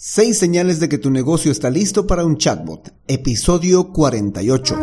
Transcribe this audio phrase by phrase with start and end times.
[0.00, 2.94] 6 señales de que tu negocio está listo para un chatbot.
[3.08, 4.78] Episodio 48.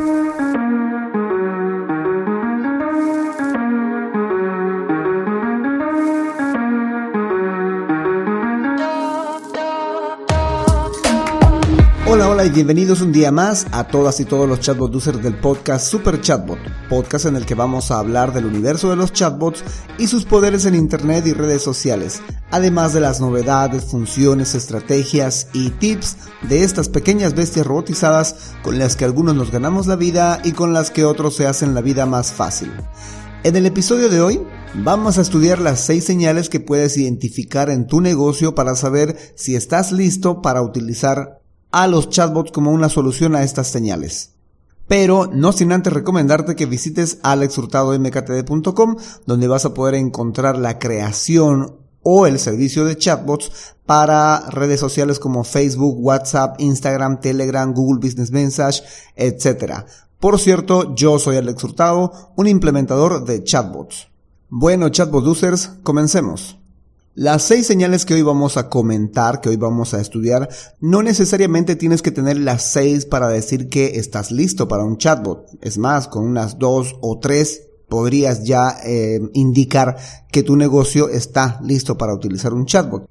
[12.07, 15.37] Hola, hola y bienvenidos un día más a todas y todos los chatbot users del
[15.37, 16.59] podcast Super Chatbot,
[16.89, 19.63] podcast en el que vamos a hablar del universo de los chatbots
[19.97, 22.21] y sus poderes en internet y redes sociales,
[22.55, 26.15] además de las novedades, funciones, estrategias y tips
[26.47, 30.71] de estas pequeñas bestias robotizadas con las que algunos nos ganamos la vida y con
[30.71, 32.71] las que otros se hacen la vida más fácil.
[33.43, 34.41] En el episodio de hoy
[34.73, 39.57] vamos a estudiar las 6 señales que puedes identificar en tu negocio para saber si
[39.57, 44.31] estás listo para utilizar a los chatbots como una solución a estas señales.
[44.87, 48.95] Pero no sin antes recomendarte que visites alexhurtadomktd.com
[49.25, 53.51] donde vas a poder encontrar la creación o el servicio de chatbots
[53.87, 58.83] para redes sociales como Facebook, WhatsApp, Instagram, Telegram, Google Business Message,
[59.15, 59.85] etc.
[60.19, 64.07] Por cierto, yo soy Alex Hurtado, un implementador de chatbots.
[64.49, 66.59] Bueno, chatbot users, comencemos.
[67.15, 71.75] Las seis señales que hoy vamos a comentar, que hoy vamos a estudiar, no necesariamente
[71.75, 75.47] tienes que tener las seis para decir que estás listo para un chatbot.
[75.61, 79.97] Es más, con unas dos o tres podrías ya eh, indicar
[80.31, 83.09] que tu negocio está listo para utilizar un chatbot.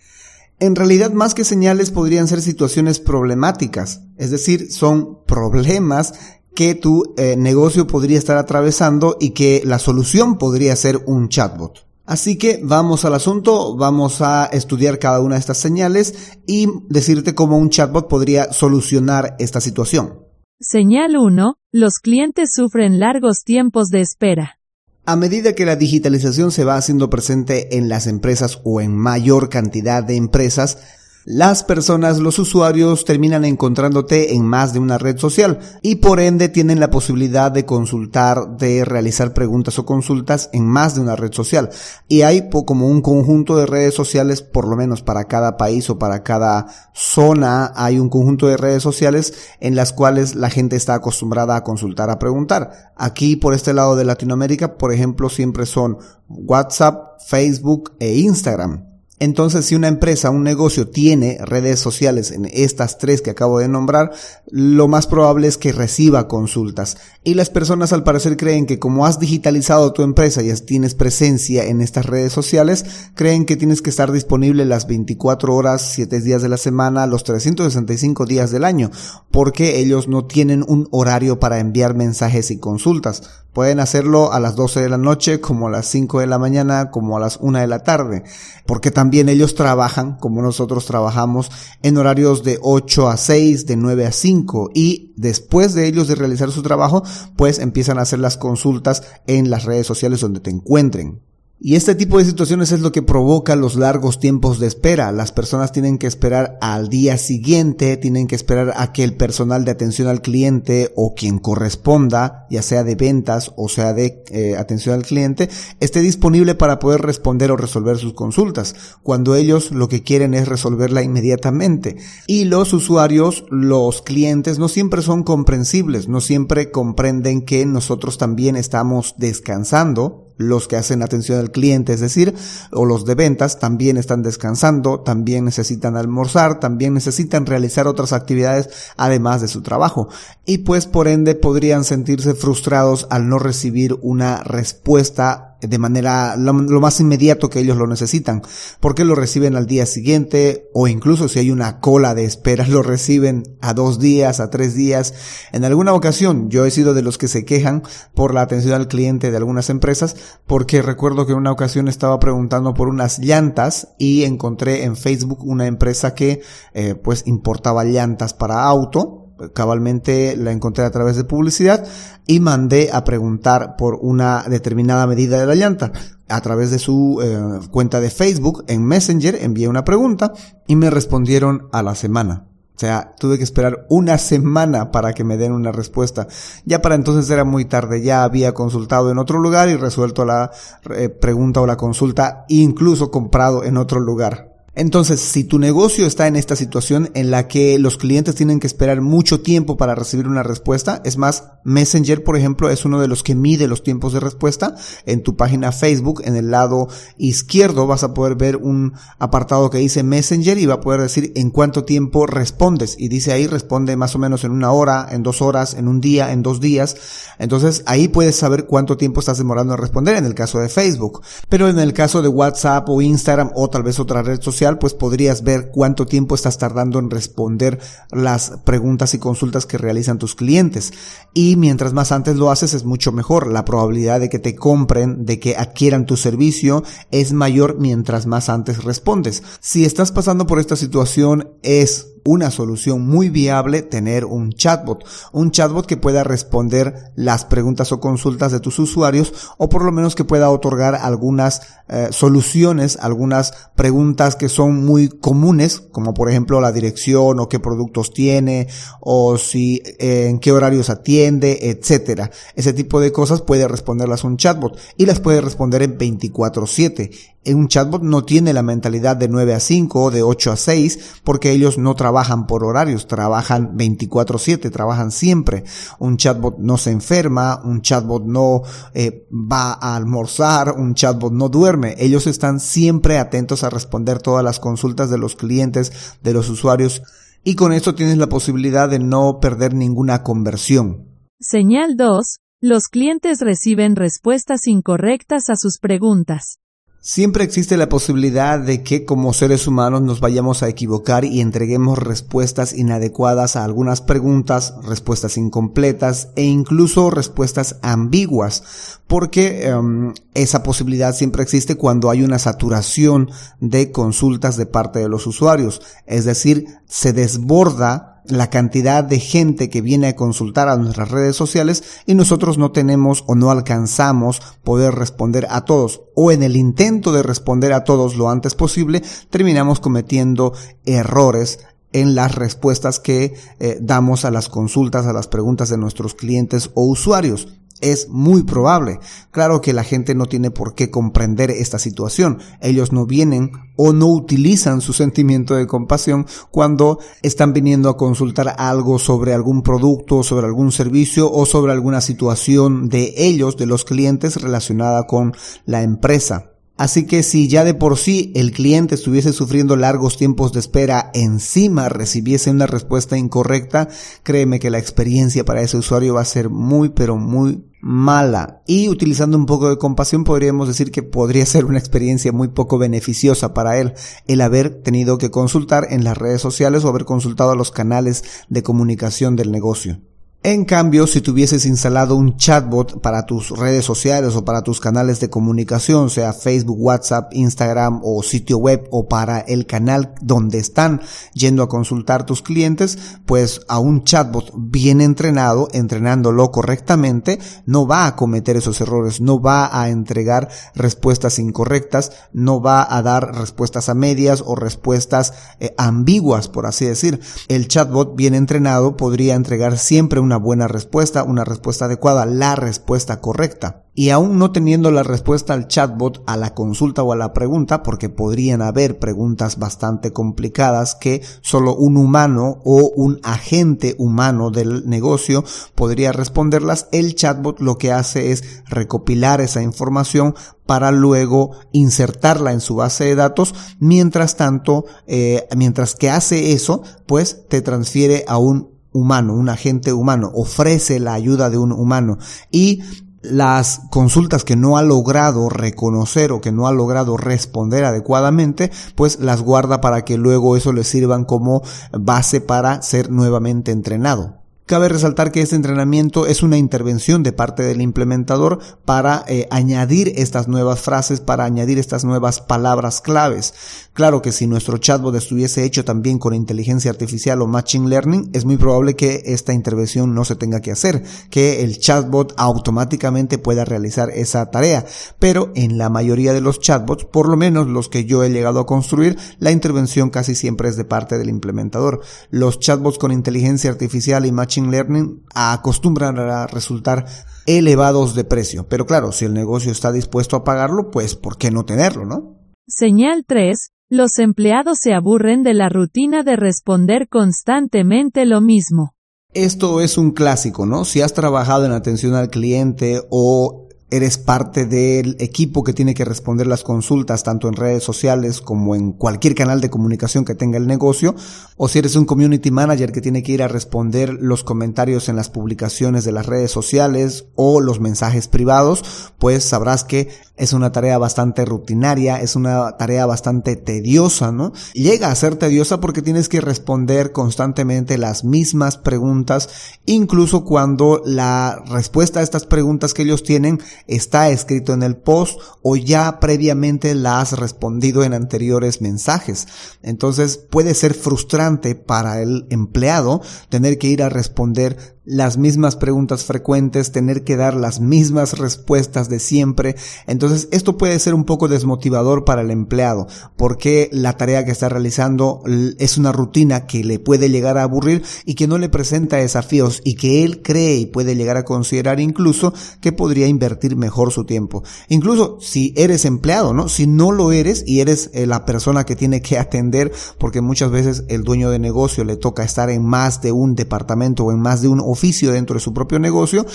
[0.61, 6.15] En realidad, más que señales, podrían ser situaciones problemáticas, es decir, son problemas
[6.55, 11.87] que tu eh, negocio podría estar atravesando y que la solución podría ser un chatbot.
[12.07, 17.35] Así que vamos al asunto, vamos a estudiar cada una de estas señales y decirte
[17.35, 20.21] cómo un chatbot podría solucionar esta situación.
[20.61, 21.55] Señal 1.
[21.73, 24.59] Los clientes sufren largos tiempos de espera.
[25.07, 29.51] A medida que la digitalización se va haciendo presente en las empresas o en mayor
[29.51, 30.79] cantidad de empresas,
[31.27, 36.51] las personas, los usuarios terminan encontrándote en más de una red social y por ende
[36.51, 41.33] tienen la posibilidad de consultar, de realizar preguntas o consultas en más de una red
[41.33, 41.71] social.
[42.09, 45.99] Y hay como un conjunto de redes sociales, por lo menos para cada país o
[45.99, 50.93] para cada zona, hay un conjunto de redes sociales en las cuales la gente está
[50.93, 52.93] acostumbrada a consultar, a preguntar.
[52.97, 55.97] Aquí por este lado de Latinoamérica, por ejemplo, siempre son
[56.29, 58.94] WhatsApp, Facebook e Instagram.
[59.21, 63.69] Entonces, si una empresa, un negocio tiene redes sociales en estas tres que acabo de
[63.69, 64.11] nombrar,
[64.51, 66.97] lo más probable es que reciba consultas.
[67.23, 71.65] Y las personas al parecer creen que como has digitalizado tu empresa y tienes presencia
[71.65, 76.43] en estas redes sociales, creen que tienes que estar disponible las 24 horas, 7 días
[76.43, 78.91] de la semana, los 365 días del año,
[79.31, 83.23] porque ellos no tienen un horario para enviar mensajes y consultas.
[83.53, 86.91] Pueden hacerlo a las 12 de la noche, como a las 5 de la mañana,
[86.91, 88.25] como a las 1 de la tarde,
[88.67, 91.51] porque también ellos trabajan, como nosotros trabajamos,
[91.83, 96.15] en horarios de 8 a 6, de 9 a 5, y después de ellos de
[96.15, 97.03] realizar su trabajo,
[97.37, 101.23] pues empiezan a hacer las consultas en las redes sociales donde te encuentren.
[101.61, 105.13] Y este tipo de situaciones es lo que provoca los largos tiempos de espera.
[105.13, 109.65] Las personas tienen que esperar al día siguiente, tienen que esperar a que el personal
[109.65, 114.57] de atención al cliente o quien corresponda, ya sea de ventas o sea de eh,
[114.59, 115.49] atención al cliente,
[115.81, 120.49] esté disponible para poder responder o resolver sus consultas, cuando ellos lo que quieren es
[120.49, 121.97] resolverla inmediatamente.
[122.27, 128.57] Y los usuarios, los clientes, no siempre son comprensibles, no siempre comprenden que nosotros también
[128.57, 132.35] estamos descansando los que hacen atención al cliente, es decir,
[132.73, 138.69] o los de ventas, también están descansando, también necesitan almorzar, también necesitan realizar otras actividades
[138.97, 140.09] además de su trabajo.
[140.45, 146.53] Y pues por ende podrían sentirse frustrados al no recibir una respuesta de manera lo,
[146.53, 148.43] más inmediato que ellos lo necesitan,
[148.81, 152.83] porque lo reciben al día siguiente o incluso si hay una cola de espera lo
[152.83, 155.15] reciben a dos días, a tres días.
[155.53, 157.83] En alguna ocasión yo he sido de los que se quejan
[158.15, 160.17] por la atención al cliente de algunas empresas,
[160.47, 165.45] porque recuerdo que en una ocasión estaba preguntando por unas llantas y encontré en Facebook
[165.45, 166.43] una empresa que
[166.73, 171.87] eh, pues importaba llantas para auto cabalmente la encontré a través de publicidad
[172.27, 175.93] y mandé a preguntar por una determinada medida de la llanta.
[176.29, 180.33] A través de su eh, cuenta de Facebook en Messenger envié una pregunta
[180.67, 182.47] y me respondieron a la semana.
[182.77, 186.27] O sea, tuve que esperar una semana para que me den una respuesta.
[186.65, 190.51] Ya para entonces era muy tarde, ya había consultado en otro lugar y resuelto la
[190.91, 194.54] eh, pregunta o la consulta, incluso comprado en otro lugar.
[194.77, 198.67] Entonces, si tu negocio está en esta situación en la que los clientes tienen que
[198.67, 203.07] esperar mucho tiempo para recibir una respuesta, es más, Messenger, por ejemplo, es uno de
[203.07, 204.75] los que mide los tiempos de respuesta.
[205.07, 206.89] En tu página Facebook, en el lado
[207.19, 211.33] izquierdo, vas a poder ver un apartado que dice Messenger y va a poder decir
[211.37, 212.97] en cuánto tiempo respondes.
[212.99, 216.01] Y dice ahí, responde más o menos en una hora, en dos horas, en un
[216.01, 216.97] día, en dos días.
[217.39, 221.23] Entonces, ahí puedes saber cuánto tiempo estás demorando en responder en el caso de Facebook.
[221.49, 224.95] Pero en el caso de WhatsApp o Instagram o tal vez otra red social, pues
[224.95, 227.79] podrías ver cuánto tiempo estás tardando en responder
[228.11, 230.93] las preguntas y consultas que realizan tus clientes.
[231.33, 233.47] Y mientras más antes lo haces es mucho mejor.
[233.47, 238.49] La probabilidad de que te compren, de que adquieran tu servicio es mayor mientras más
[238.49, 239.43] antes respondes.
[239.61, 245.51] Si estás pasando por esta situación es una solución muy viable tener un chatbot, un
[245.51, 250.15] chatbot que pueda responder las preguntas o consultas de tus usuarios o por lo menos
[250.15, 256.61] que pueda otorgar algunas eh, soluciones, algunas preguntas que son muy comunes, como por ejemplo
[256.61, 258.69] la dirección o qué productos tiene
[259.01, 262.31] o si eh, en qué horarios atiende, etcétera.
[262.55, 267.69] Ese tipo de cosas puede responderlas un chatbot y las puede responder en 24/7 un
[267.69, 271.53] chatbot no tiene la mentalidad de 9 a 5 o de 8 a 6 porque
[271.53, 275.65] ellos no trabajan por horarios, trabajan 24/7, trabajan siempre.
[275.99, 278.63] Un chatbot no se enferma, un chatbot no
[278.95, 281.97] eh, va a almorzar, un chatbot no duerme.
[281.99, 287.03] Ellos están siempre atentos a responder todas las consultas de los clientes, de los usuarios
[287.45, 291.09] y con esto tienes la posibilidad de no perder ninguna conversión.
[291.39, 292.39] Señal 2.
[292.61, 296.59] Los clientes reciben respuestas incorrectas a sus preguntas.
[297.07, 301.99] Siempre existe la posibilidad de que como seres humanos nos vayamos a equivocar y entreguemos
[301.99, 311.15] respuestas inadecuadas a algunas preguntas, respuestas incompletas e incluso respuestas ambiguas, porque em, esa posibilidad
[311.15, 316.65] siempre existe cuando hay una saturación de consultas de parte de los usuarios, es decir,
[316.87, 322.15] se desborda la cantidad de gente que viene a consultar a nuestras redes sociales y
[322.15, 326.03] nosotros no tenemos o no alcanzamos poder responder a todos.
[326.15, 330.53] O en el intento de responder a todos lo antes posible terminamos cometiendo
[330.85, 331.61] errores
[331.93, 336.71] en las respuestas que eh, damos a las consultas, a las preguntas de nuestros clientes
[336.75, 337.49] o usuarios
[337.85, 338.99] es muy probable.
[339.31, 342.39] Claro que la gente no tiene por qué comprender esta situación.
[342.61, 348.55] Ellos no vienen o no utilizan su sentimiento de compasión cuando están viniendo a consultar
[348.59, 353.85] algo sobre algún producto, sobre algún servicio o sobre alguna situación de ellos, de los
[353.85, 355.35] clientes relacionada con
[355.67, 356.54] la empresa.
[356.77, 361.11] Así que si ya de por sí el cliente estuviese sufriendo largos tiempos de espera,
[361.15, 363.89] encima recibiese una respuesta incorrecta,
[364.25, 368.63] créeme que la experiencia para ese usuario va a ser muy pero muy mala.
[368.67, 372.77] Y utilizando un poco de compasión podríamos decir que podría ser una experiencia muy poco
[372.77, 373.93] beneficiosa para él
[374.27, 378.25] el haber tenido que consultar en las redes sociales o haber consultado a los canales
[378.49, 380.01] de comunicación del negocio.
[380.47, 385.19] En cambio, si tuvieses instalado un chatbot para tus redes sociales o para tus canales
[385.19, 391.01] de comunicación, sea Facebook, WhatsApp, Instagram o sitio web o para el canal donde están
[391.33, 398.07] yendo a consultar tus clientes, pues a un chatbot bien entrenado, entrenándolo correctamente, no va
[398.07, 403.89] a cometer esos errores, no va a entregar respuestas incorrectas, no va a dar respuestas
[403.89, 407.21] a medias o respuestas eh, ambiguas, por así decir.
[407.49, 413.21] El chatbot bien entrenado podría entregar siempre una buena respuesta, una respuesta adecuada, la respuesta
[413.21, 413.83] correcta.
[413.97, 417.85] Y aún no teniendo la respuesta al chatbot a la consulta o a la pregunta,
[417.85, 424.89] porque podrían haber preguntas bastante complicadas que solo un humano o un agente humano del
[424.89, 425.45] negocio
[425.77, 430.35] podría responderlas, el chatbot lo que hace es recopilar esa información
[430.67, 433.55] para luego insertarla en su base de datos.
[433.79, 439.93] Mientras tanto, eh, mientras que hace eso, pues te transfiere a un humano, un agente
[439.93, 442.17] humano, ofrece la ayuda de un humano
[442.51, 442.83] y
[443.21, 449.19] las consultas que no ha logrado reconocer o que no ha logrado responder adecuadamente, pues
[449.19, 454.44] las guarda para que luego eso le sirvan como base para ser nuevamente entrenado.
[454.67, 460.15] Cabe resaltar que este entrenamiento es una intervención de parte del implementador para eh, añadir
[460.17, 463.53] estas nuevas frases, para añadir estas nuevas palabras claves.
[463.93, 468.47] Claro que si nuestro chatbot estuviese hecho también con inteligencia artificial o machine learning, es
[468.47, 473.67] muy probable que esta intervención no se tenga que hacer, que el chatbot automáticamente pueda
[473.67, 474.87] realizar esa tarea.
[475.19, 478.61] Pero en la mayoría de los chatbots, por lo menos los que yo he llegado
[478.61, 482.01] a construir, la intervención casi siempre es de parte del implementador.
[482.31, 487.07] Los chatbots con inteligencia artificial y machine Learning acostumbran a resultar
[487.47, 488.67] elevados de precio.
[488.69, 492.39] Pero claro, si el negocio está dispuesto a pagarlo, pues ¿por qué no tenerlo, no?
[492.67, 493.71] Señal 3.
[493.91, 498.95] Los empleados se aburren de la rutina de responder constantemente lo mismo.
[499.35, 500.85] Esto es un clásico, ¿no?
[500.85, 506.05] Si has trabajado en atención al cliente o eres parte del equipo que tiene que
[506.05, 510.59] responder las consultas tanto en redes sociales como en cualquier canal de comunicación que tenga
[510.59, 511.15] el negocio,
[511.57, 515.17] o si eres un community manager que tiene que ir a responder los comentarios en
[515.17, 520.73] las publicaciones de las redes sociales o los mensajes privados, pues sabrás que es una
[520.73, 524.53] tarea bastante rutinaria, es una tarea bastante tediosa, ¿no?
[524.73, 529.49] Llega a ser tediosa porque tienes que responder constantemente las mismas preguntas,
[529.87, 535.39] incluso cuando la respuesta a estas preguntas que ellos tienen está escrito en el post
[535.63, 539.47] o ya previamente la has respondido en anteriores mensajes.
[539.83, 546.25] Entonces puede ser frustrante para el empleado tener que ir a responder las mismas preguntas
[546.25, 549.77] frecuentes, tener que dar las mismas respuestas de siempre.
[550.07, 553.07] Entonces esto puede ser un poco desmotivador para el empleado
[553.37, 555.43] porque la tarea que está realizando
[555.79, 559.81] es una rutina que le puede llegar a aburrir y que no le presenta desafíos
[559.85, 564.25] y que él cree y puede llegar a considerar incluso que podría invertir mejor su
[564.25, 564.63] tiempo.
[564.89, 566.69] Incluso si eres empleado, ¿no?
[566.69, 570.71] Si no lo eres y eres eh, la persona que tiene que atender porque muchas
[570.71, 574.41] veces el dueño de negocio le toca estar en más de un departamento o en
[574.41, 576.47] más de un oficio dentro de su propio negocio,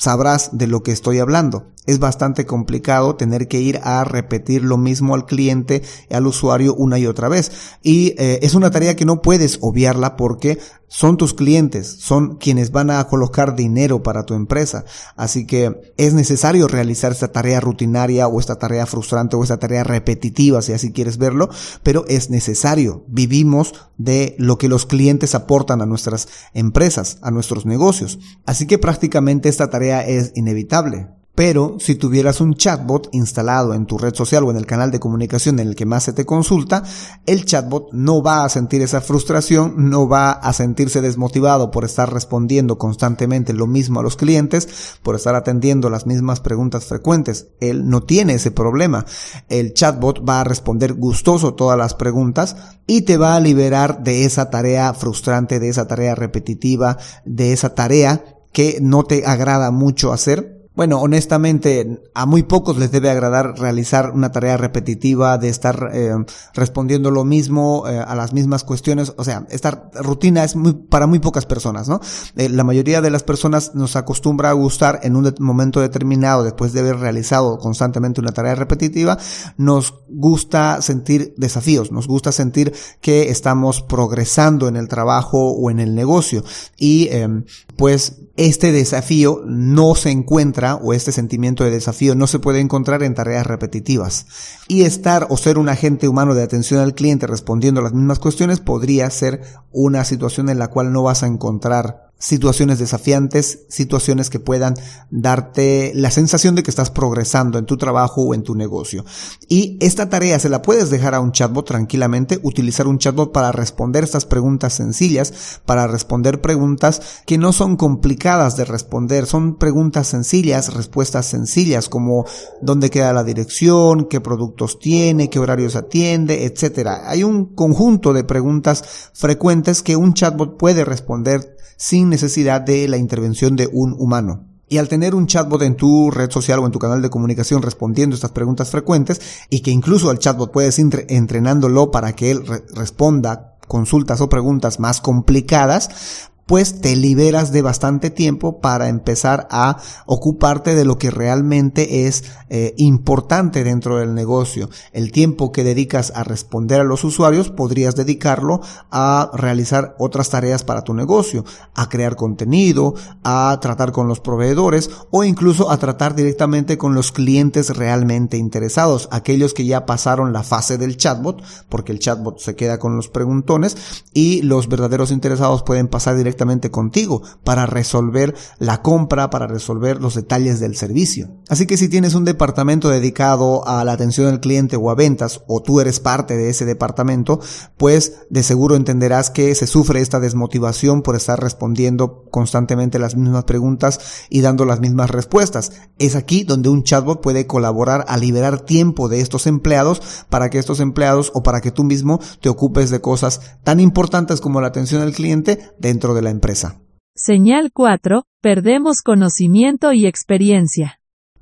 [0.00, 1.66] sabrás de lo que estoy hablando.
[1.84, 6.98] Es bastante complicado tener que ir a repetir lo mismo al cliente, al usuario una
[6.98, 7.52] y otra vez.
[7.82, 10.58] Y eh, es una tarea que no puedes obviarla porque
[10.92, 14.84] son tus clientes, son quienes van a colocar dinero para tu empresa.
[15.14, 19.84] Así que es necesario realizar esta tarea rutinaria o esta tarea frustrante o esta tarea
[19.84, 21.48] repetitiva, si así quieres verlo,
[21.84, 23.04] pero es necesario.
[23.06, 28.18] Vivimos de lo que los clientes aportan a nuestras empresas, a nuestros negocios.
[28.44, 31.19] Así que prácticamente esta tarea es inevitable.
[31.40, 35.00] Pero si tuvieras un chatbot instalado en tu red social o en el canal de
[35.00, 36.82] comunicación en el que más se te consulta,
[37.24, 42.12] el chatbot no va a sentir esa frustración, no va a sentirse desmotivado por estar
[42.12, 47.48] respondiendo constantemente lo mismo a los clientes, por estar atendiendo las mismas preguntas frecuentes.
[47.58, 49.06] Él no tiene ese problema.
[49.48, 52.54] El chatbot va a responder gustoso todas las preguntas
[52.86, 57.74] y te va a liberar de esa tarea frustrante, de esa tarea repetitiva, de esa
[57.74, 63.58] tarea que no te agrada mucho hacer bueno, honestamente, a muy pocos les debe agradar
[63.58, 66.14] realizar una tarea repetitiva de estar eh,
[66.54, 69.12] respondiendo lo mismo eh, a las mismas cuestiones.
[69.18, 72.00] O sea, esta rutina es muy, para muy pocas personas, ¿no?
[72.34, 76.72] Eh, la mayoría de las personas nos acostumbra a gustar en un momento determinado, después
[76.72, 79.18] de haber realizado constantemente una tarea repetitiva,
[79.58, 82.72] nos gusta sentir desafíos, nos gusta sentir
[83.02, 86.42] que estamos progresando en el trabajo o en el negocio.
[86.78, 87.44] Y em,
[87.76, 93.02] pues este desafío no se encuentra o este sentimiento de desafío no se puede encontrar
[93.02, 94.26] en tareas repetitivas.
[94.68, 98.18] Y estar o ser un agente humano de atención al cliente respondiendo a las mismas
[98.18, 104.28] cuestiones podría ser una situación en la cual no vas a encontrar situaciones desafiantes, situaciones
[104.28, 104.74] que puedan
[105.10, 109.04] darte la sensación de que estás progresando en tu trabajo o en tu negocio.
[109.48, 113.52] Y esta tarea se la puedes dejar a un chatbot tranquilamente, utilizar un chatbot para
[113.52, 120.06] responder estas preguntas sencillas, para responder preguntas que no son complicadas de responder, son preguntas
[120.06, 122.26] sencillas, respuestas sencillas como
[122.60, 127.08] dónde queda la dirección, qué productos tiene, qué horarios atiende, etcétera.
[127.08, 132.96] Hay un conjunto de preguntas frecuentes que un chatbot puede responder sin necesidad de la
[132.96, 134.46] intervención de un humano.
[134.68, 137.60] Y al tener un chatbot en tu red social o en tu canal de comunicación
[137.60, 142.44] respondiendo estas preguntas frecuentes y que incluso al chatbot puedes ir entrenándolo para que él
[142.74, 149.76] responda consultas o preguntas más complicadas, pues te liberas de bastante tiempo para empezar a
[150.04, 154.68] ocuparte de lo que realmente es eh, importante dentro del negocio.
[154.92, 160.64] El tiempo que dedicas a responder a los usuarios podrías dedicarlo a realizar otras tareas
[160.64, 161.44] para tu negocio,
[161.76, 167.12] a crear contenido, a tratar con los proveedores o incluso a tratar directamente con los
[167.12, 172.56] clientes realmente interesados, aquellos que ya pasaron la fase del chatbot, porque el chatbot se
[172.56, 173.76] queda con los preguntones
[174.12, 176.39] y los verdaderos interesados pueden pasar directamente
[176.70, 181.30] contigo para resolver la compra, para resolver los detalles del servicio.
[181.48, 185.42] Así que si tienes un departamento dedicado a la atención al cliente o a ventas,
[185.46, 187.40] o tú eres parte de ese departamento,
[187.76, 193.44] pues de seguro entenderás que se sufre esta desmotivación por estar respondiendo constantemente las mismas
[193.44, 195.72] preguntas y dando las mismas respuestas.
[195.98, 200.58] Es aquí donde un chatbot puede colaborar a liberar tiempo de estos empleados para que
[200.58, 204.68] estos empleados o para que tú mismo te ocupes de cosas tan importantes como la
[204.68, 206.80] atención al cliente dentro de la empresa.
[207.14, 208.24] Señal 4.
[208.40, 210.99] Perdemos conocimiento y experiencia.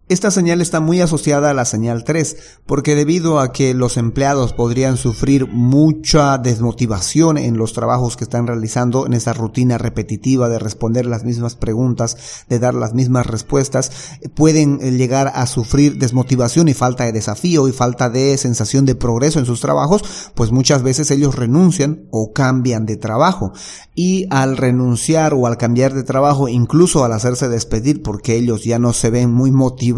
[0.09, 4.55] Esta señal está muy asociada a la señal 3, porque debido a que los empleados
[4.55, 10.59] podrían sufrir mucha desmotivación en los trabajos que están realizando, en esa rutina repetitiva de
[10.59, 12.17] responder las mismas preguntas,
[12.49, 13.93] de dar las mismas respuestas,
[14.35, 19.41] pueden llegar a sufrir desmotivación y falta de desafío y falta de sensación de progreso
[19.41, 23.53] en sus trabajos, pues muchas veces ellos renuncian o cambian de trabajo.
[23.95, 28.79] Y al renunciar o al cambiar de trabajo, incluso al hacerse despedir porque ellos ya
[28.79, 29.98] no se ven muy motivados,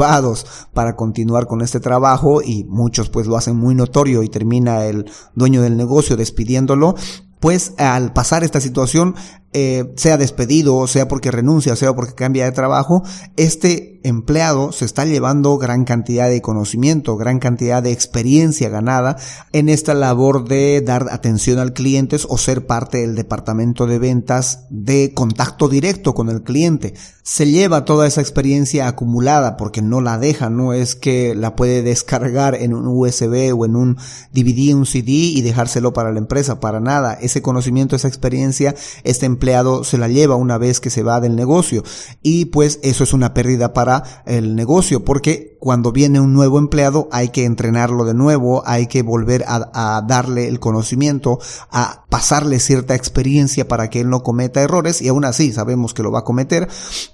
[0.73, 5.11] para continuar con este trabajo y muchos pues lo hacen muy notorio y termina el
[5.35, 6.95] dueño del negocio despidiéndolo,
[7.41, 9.17] pues al pasar esta situación
[9.53, 13.03] eh, sea despedido, sea porque renuncia, sea porque cambia de trabajo,
[13.37, 19.17] este empleado se está llevando gran cantidad de conocimiento, gran cantidad de experiencia ganada
[19.53, 24.67] en esta labor de dar atención al cliente o ser parte del departamento de ventas
[24.71, 26.95] de contacto directo con el cliente.
[27.23, 31.83] Se lleva toda esa experiencia acumulada porque no la deja, no es que la puede
[31.83, 33.97] descargar en un USB o en un
[34.33, 37.19] DVD, un CD y dejárselo para la empresa, para nada.
[37.31, 41.37] Ese conocimiento, esa experiencia, este empleado se la lleva una vez que se va del
[41.37, 41.85] negocio
[42.23, 47.09] y pues eso es una pérdida para el negocio porque cuando viene un nuevo empleado
[47.13, 51.39] hay que entrenarlo de nuevo, hay que volver a, darle el conocimiento,
[51.71, 56.03] a pasarle cierta experiencia para que él no cometa errores y aún así sabemos que
[56.03, 56.69] lo va a cometer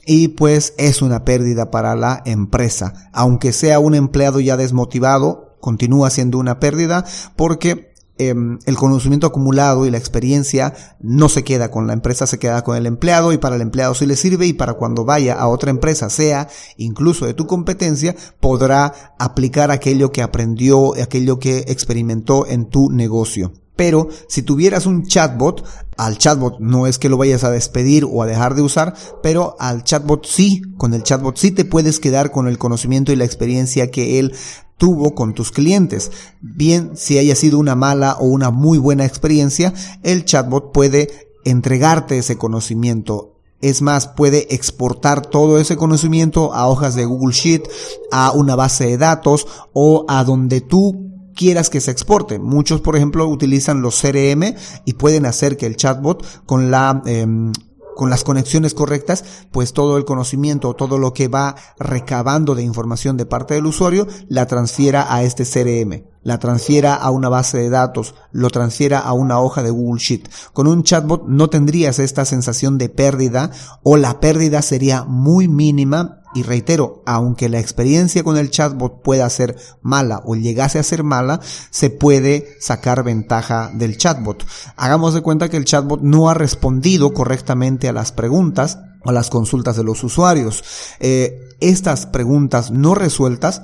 [0.07, 3.11] y pues es una pérdida para la empresa.
[3.13, 7.05] Aunque sea un empleado ya desmotivado, continúa siendo una pérdida
[7.35, 7.86] porque
[8.19, 12.65] Em, el conocimiento acumulado y la experiencia no se queda con la empresa, se queda
[12.65, 15.49] con el empleado y para el empleado sí le sirve y para cuando vaya a
[15.49, 22.47] otra empresa, sea incluso de tu competencia, podrá aplicar aquello que aprendió, aquello que experimentó
[22.47, 23.53] en tu negocio.
[23.77, 25.65] Pero si tuvieras un chatbot,
[25.97, 29.57] al chatbot no es que lo vayas a despedir o a dejar de usar, pero
[29.59, 33.25] al chatbot sí, con el chatbot sí te puedes quedar con el conocimiento y la
[33.25, 34.35] experiencia que él
[34.79, 36.11] tuvo con tus clientes.
[36.41, 42.19] Bien, si haya sido una mala o una muy buena experiencia, el chatbot puede entregarte
[42.19, 43.35] ese conocimiento.
[43.63, 47.63] Es más, puede exportar todo ese conocimiento a hojas de Google Sheet,
[48.13, 51.07] a una base de datos o a donde tú
[51.37, 52.41] quieras que se exporte.
[52.41, 57.53] Muchos, por ejemplo, utilizan los CRM y pueden hacer que el chatbot con la em,
[57.97, 63.17] con las conexiones correctas, pues todo el conocimiento, todo lo que va recabando de información
[63.17, 67.71] de parte del usuario, la transfiera a este CRM, la transfiera a una base de
[67.71, 70.29] datos, lo transfiera a una hoja de Google Sheet.
[70.53, 73.51] Con un chatbot no tendrías esta sensación de pérdida
[73.83, 79.29] o la pérdida sería muy mínima y reitero, aunque la experiencia con el chatbot pueda
[79.31, 84.45] ser mala o llegase a ser mala, se puede sacar ventaja del chatbot.
[84.77, 89.13] Hagamos de cuenta que el chatbot no ha respondido correctamente a las preguntas o a
[89.15, 90.63] las consultas de los usuarios.
[91.01, 93.63] Eh, estas preguntas no resueltas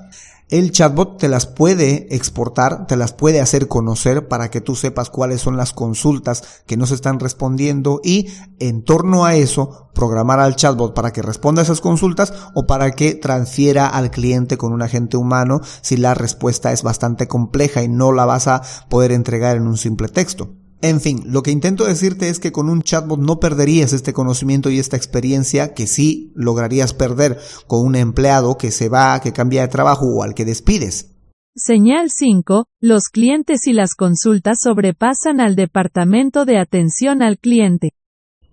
[0.53, 5.09] el chatbot te las puede exportar, te las puede hacer conocer para que tú sepas
[5.09, 10.41] cuáles son las consultas que no se están respondiendo y en torno a eso programar
[10.41, 14.75] al chatbot para que responda a esas consultas o para que transfiera al cliente con
[14.75, 18.61] un agente humano si la respuesta es bastante compleja y no la vas a
[18.91, 20.62] poder entregar en un simple texto.
[20.83, 24.69] En fin, lo que intento decirte es que con un chatbot no perderías este conocimiento
[24.69, 29.63] y esta experiencia que sí lograrías perder con un empleado que se va, que cambia
[29.63, 31.13] de trabajo o al que despides.
[31.55, 32.67] Señal 5.
[32.81, 37.91] Los clientes y las consultas sobrepasan al departamento de atención al cliente.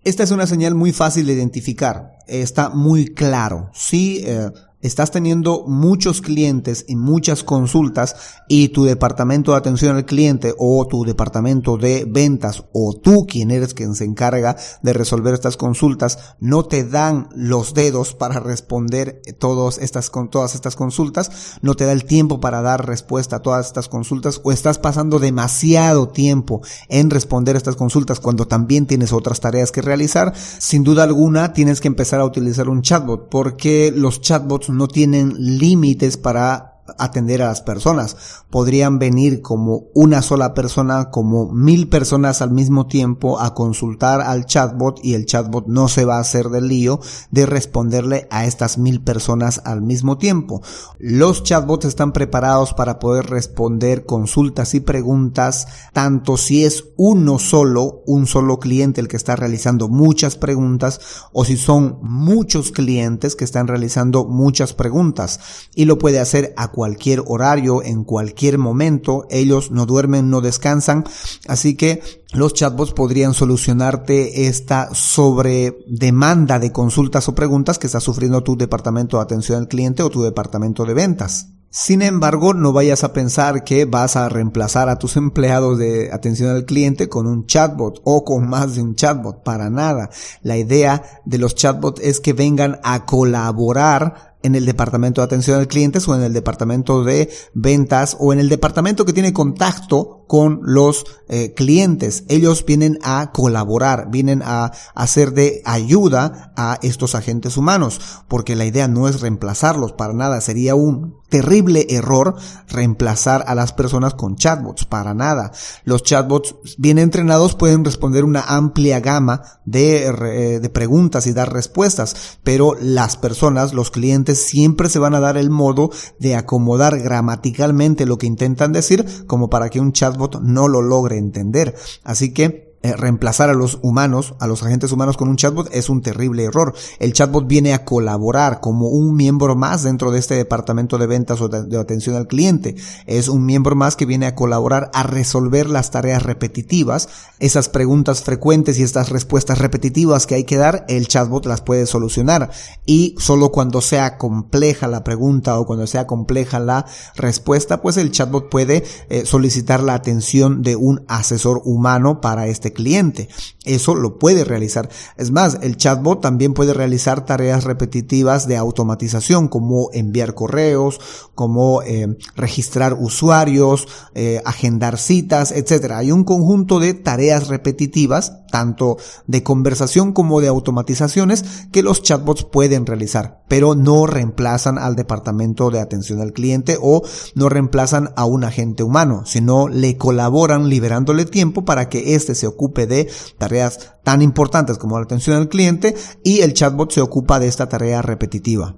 [0.04, 2.12] Esta es una señal muy fácil de identificar.
[2.28, 3.72] Está muy claro.
[3.74, 8.16] Sí, eh, estás teniendo muchos clientes y muchas consultas
[8.48, 13.52] y tu departamento de atención al cliente o tu departamento de ventas o tú quien
[13.52, 19.22] eres quien se encarga de resolver estas consultas no te dan los dedos para responder
[19.38, 23.68] todas estas, todas estas consultas, no te da el tiempo para dar respuesta a todas
[23.68, 29.42] estas consultas o estás pasando demasiado tiempo en responder estas consultas cuando también tienes otras
[29.42, 34.22] tareas que realizar, sin duda alguna tienes que empezar a utilizar un chatbot porque los
[34.22, 38.16] chatbots no tienen límites para atender a las personas.
[38.50, 44.46] Podrían venir como una sola persona, como mil personas al mismo tiempo a consultar al
[44.46, 47.00] chatbot y el chatbot no se va a hacer del lío
[47.32, 50.62] de responderle a estas mil personas al mismo tiempo.
[50.98, 58.04] Los chatbots están preparados para poder responder consultas y preguntas, tanto si es uno solo,
[58.06, 61.00] un solo cliente el que está realizando muchas preguntas,
[61.34, 65.40] o si son muchos clientes que están realizando muchas preguntas.
[65.76, 69.28] Y lo puede hacer a cualquier horario, en cualquier momento.
[69.30, 71.04] Ellos no duermen, no descansan.
[71.46, 78.44] Así que los chatbots podrían solucionarte esta sobredemanda de consultas o preguntas que está sufriendo
[78.44, 81.48] tu departamento de atención al cliente o tu departamento de ventas.
[81.72, 86.50] Sin embargo, no vayas a pensar que vas a reemplazar a tus empleados de atención
[86.56, 89.44] al cliente con un chatbot o con más de un chatbot.
[89.44, 90.10] Para nada.
[90.44, 95.60] La idea de los chatbots es que vengan a colaborar en el departamento de atención
[95.60, 100.20] al cliente o en el departamento de ventas o en el departamento que tiene contacto
[100.30, 102.24] con los eh, clientes.
[102.28, 108.66] Ellos vienen a colaborar, vienen a hacer de ayuda a estos agentes humanos, porque la
[108.66, 110.40] idea no es reemplazarlos para nada.
[110.40, 112.36] Sería un terrible error
[112.68, 115.52] reemplazar a las personas con chatbots, para nada.
[115.84, 121.52] Los chatbots bien entrenados pueden responder una amplia gama de, eh, de preguntas y dar
[121.52, 127.00] respuestas, pero las personas, los clientes, siempre se van a dar el modo de acomodar
[127.00, 131.76] gramaticalmente lo que intentan decir como para que un chatbot no lo logre entender.
[132.04, 135.90] Así que eh, reemplazar a los humanos, a los agentes humanos con un chatbot es
[135.90, 136.74] un terrible error.
[137.00, 141.42] El chatbot viene a colaborar como un miembro más dentro de este departamento de ventas
[141.42, 142.76] o de, atención al cliente.
[143.06, 148.24] Es un miembro más que viene a colaborar a resolver las tareas repetitivas, esas preguntas
[148.24, 152.50] frecuentes y estas respuestas repetitivas que hay que dar, el chatbot las puede solucionar.
[152.86, 156.86] Y solo cuando sea compleja la pregunta o cuando sea compleja la
[157.18, 162.69] respuesta, pues el chatbot puede eh, solicitar la atención de un asesor humano para este
[162.74, 163.30] cliente.
[163.66, 164.90] Eso lo puede realizar.
[165.18, 171.00] Es más, el chatbot también puede realizar tareas repetitivas de automatización como enviar correos,
[171.36, 175.92] como eh, registrar usuarios, eh, agendar citas, etc.
[175.94, 182.44] Hay un conjunto de tareas repetitivas, tanto de conversación como de automatizaciones, que los chatbots
[182.44, 187.04] pueden realizar, pero no reemplazan al departamento de atención al cliente o
[187.36, 192.48] no reemplazan a un agente humano, sino le colaboran liberándole tiempo para que éste se
[192.48, 197.40] ocupe de tareas tan importantes como la atención al cliente y el chatbot se ocupa
[197.40, 198.76] de esta tarea repetitiva.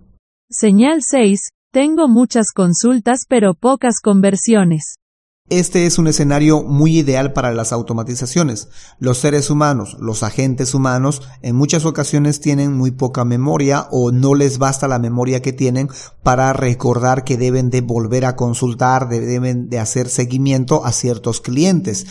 [0.50, 1.50] Señal 6.
[1.72, 4.96] Tengo muchas consultas pero pocas conversiones.
[5.52, 8.70] Este es un escenario muy ideal para las automatizaciones.
[9.00, 14.34] Los seres humanos, los agentes humanos, en muchas ocasiones tienen muy poca memoria o no
[14.34, 15.90] les basta la memoria que tienen
[16.24, 22.08] para recordar que deben de volver a consultar, deben de hacer seguimiento a ciertos clientes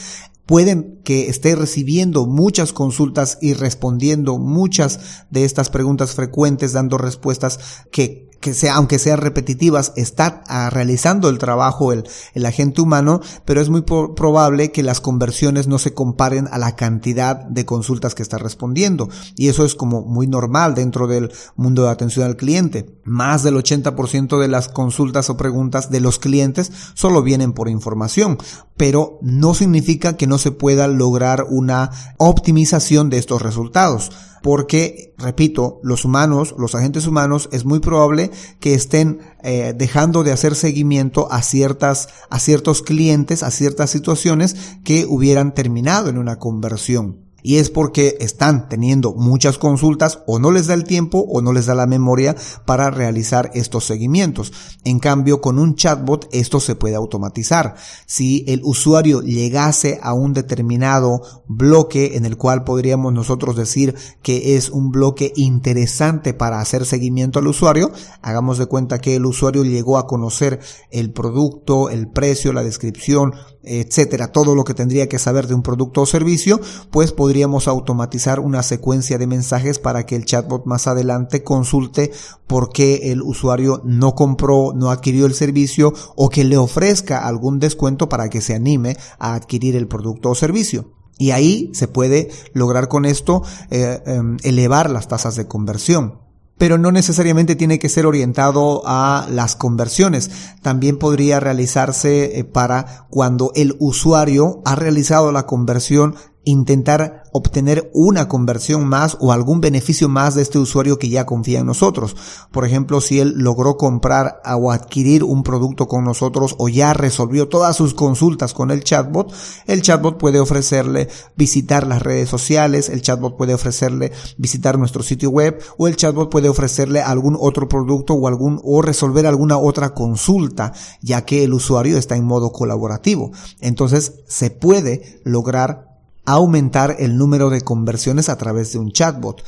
[0.51, 7.61] pueden que esté recibiendo muchas consultas y respondiendo muchas de estas preguntas frecuentes, dando respuestas
[7.93, 13.21] que que sea, aunque sean repetitivas, está ah, realizando el trabajo el, el, agente humano,
[13.45, 18.15] pero es muy probable que las conversiones no se comparen a la cantidad de consultas
[18.15, 19.09] que está respondiendo.
[19.37, 22.99] Y eso es como muy normal dentro del mundo de atención al cliente.
[23.05, 28.39] Más del 80% de las consultas o preguntas de los clientes solo vienen por información,
[28.77, 34.11] pero no significa que no se pueda lograr una optimización de estos resultados
[34.43, 40.33] porque, repito, los humanos, los agentes humanos, es muy probable que estén eh, dejando de
[40.33, 46.39] hacer seguimiento a ciertas, a ciertos clientes, a ciertas situaciones que hubieran terminado en una
[46.39, 47.30] conversión.
[47.43, 51.53] Y es porque están teniendo muchas consultas o no les da el tiempo o no
[51.53, 54.53] les da la memoria para realizar estos seguimientos.
[54.85, 57.75] En cambio, con un chatbot esto se puede automatizar.
[58.07, 64.57] Si el usuario llegase a un determinado bloque en el cual podríamos nosotros decir que
[64.57, 69.65] es un bloque interesante para hacer seguimiento al usuario, hagamos de cuenta que el usuario
[69.65, 75.19] llegó a conocer el producto, el precio, la descripción, etcétera, todo lo que tendría que
[75.19, 80.17] saber de un producto o servicio, pues podríamos automatizar una secuencia de mensajes para que
[80.17, 82.11] el chatbot más adelante consulte
[82.47, 87.59] por qué el usuario no compró, no adquirió el servicio o que le ofrezca algún
[87.59, 90.93] descuento para que se anime a adquirir el producto o servicio.
[91.19, 96.30] Y ahí se puede lograr con esto eh, em, elevar las tasas de conversión
[96.61, 100.31] pero no necesariamente tiene que ser orientado a las conversiones.
[100.61, 108.29] También podría realizarse eh, para cuando el usuario ha realizado la conversión intentar obtener una
[108.29, 112.17] conversión más o algún beneficio más de este usuario que ya confía en nosotros.
[112.51, 117.49] Por ejemplo, si él logró comprar o adquirir un producto con nosotros o ya resolvió
[117.49, 119.33] todas sus consultas con el chatbot,
[119.67, 125.31] el chatbot puede ofrecerle visitar las redes sociales, el chatbot puede ofrecerle visitar nuestro sitio
[125.31, 129.95] web o el chatbot puede ofrecerle algún otro producto o algún o resolver alguna otra
[129.95, 133.31] consulta, ya que el usuario está en modo colaborativo.
[133.61, 135.90] Entonces, se puede lograr
[136.25, 139.43] aumentar el número de conversiones a través de un chatbot.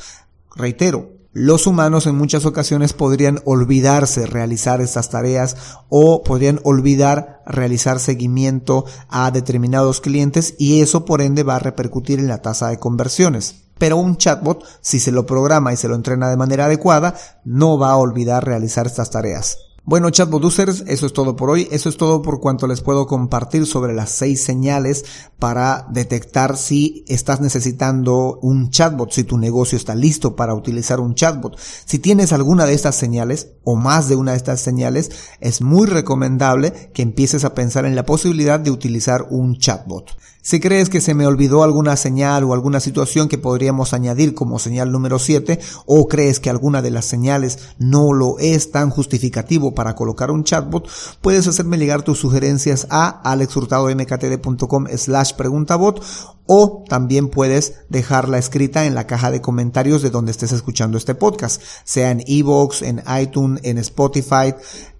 [0.55, 5.57] Reitero, los humanos en muchas ocasiones podrían olvidarse realizar estas tareas
[5.89, 12.19] o podrían olvidar realizar seguimiento a determinados clientes y eso por ende va a repercutir
[12.19, 13.63] en la tasa de conversiones.
[13.79, 17.79] Pero un chatbot, si se lo programa y se lo entrena de manera adecuada, no
[17.79, 19.57] va a olvidar realizar estas tareas.
[19.85, 21.67] Bueno, chatbot users, eso es todo por hoy.
[21.69, 25.03] Eso es todo por cuanto les puedo compartir sobre las seis señales
[25.39, 31.15] para detectar si estás necesitando un chatbot, si tu negocio está listo para utilizar un
[31.15, 31.59] chatbot.
[31.59, 35.85] Si tienes alguna de estas señales o más de una de estas señales, es muy
[35.85, 40.11] recomendable que empieces a pensar en la posibilidad de utilizar un chatbot.
[40.45, 44.59] Si crees que se me olvidó alguna señal o alguna situación que podríamos añadir como
[44.59, 49.73] señal número 7 o crees que alguna de las señales no lo es tan justificativo
[49.73, 50.89] para colocar un chatbot,
[51.21, 56.03] puedes hacerme llegar tus sugerencias a alexhurtadomktd.com slash preguntabot
[56.45, 61.15] o también puedes dejarla escrita en la caja de comentarios de donde estés escuchando este
[61.15, 64.53] podcast, sea en Evox, en iTunes, en Spotify,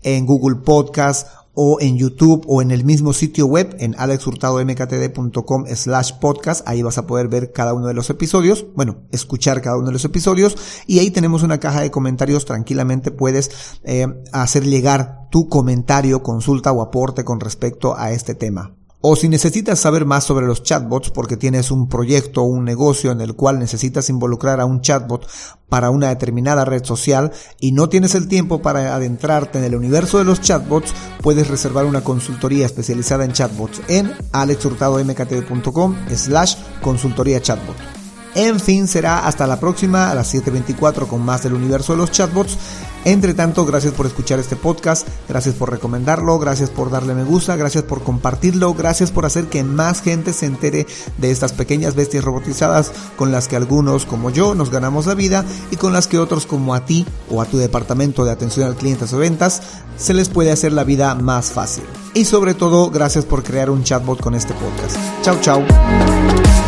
[0.03, 6.13] en Google Podcast o en YouTube o en el mismo sitio web en alexhurtadomktd.com slash
[6.19, 6.67] podcast.
[6.67, 9.93] Ahí vas a poder ver cada uno de los episodios, bueno, escuchar cada uno de
[9.93, 12.45] los episodios y ahí tenemos una caja de comentarios.
[12.45, 18.75] Tranquilamente puedes eh, hacer llegar tu comentario, consulta o aporte con respecto a este tema.
[19.05, 23.11] O si necesitas saber más sobre los chatbots porque tienes un proyecto o un negocio
[23.11, 25.27] en el cual necesitas involucrar a un chatbot
[25.67, 30.19] para una determinada red social y no tienes el tiempo para adentrarte en el universo
[30.19, 38.02] de los chatbots, puedes reservar una consultoría especializada en chatbots en alexhurtadomktv.com slash consultoría chatbot.
[38.35, 42.11] En fin, será hasta la próxima a las 7.24 con más del universo de los
[42.11, 42.57] chatbots.
[43.05, 47.57] Entre tanto, gracias por escuchar este podcast, gracias por recomendarlo, gracias por darle me gusta,
[47.57, 52.23] gracias por compartirlo, gracias por hacer que más gente se entere de estas pequeñas bestias
[52.23, 56.17] robotizadas con las que algunos como yo nos ganamos la vida y con las que
[56.17, 59.61] otros como a ti o a tu departamento de atención al cliente o ventas
[59.97, 61.83] se les puede hacer la vida más fácil.
[62.13, 64.97] Y sobre todo, gracias por crear un chatbot con este podcast.
[65.23, 66.62] Chao, chao.